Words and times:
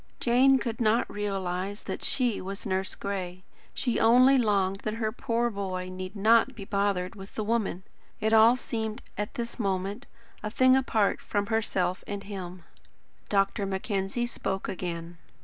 Jane 0.19 0.57
could 0.57 0.81
not 0.81 1.07
realise 1.13 1.83
that 1.83 2.03
SHE 2.03 2.41
was 2.41 2.65
"Nurse 2.65 2.95
Gray." 2.95 3.43
She 3.75 3.99
only 3.99 4.35
longed 4.35 4.79
that 4.79 4.95
her 4.95 5.11
poor 5.11 5.51
boy 5.51 5.89
need 5.91 6.15
not 6.15 6.55
be 6.55 6.65
bothered 6.65 7.13
with 7.13 7.35
the 7.35 7.43
woman! 7.43 7.83
It 8.19 8.33
all 8.33 8.55
seemed, 8.55 9.03
at 9.15 9.35
this 9.35 9.59
moment, 9.59 10.07
a 10.41 10.49
thing 10.49 10.75
apart 10.75 11.21
from 11.21 11.45
herself 11.53 12.03
and 12.07 12.23
him. 12.23 12.63
Dr. 13.29 13.67
Mackenzie 13.67 14.25
spoke 14.25 14.67
again. 14.67 15.19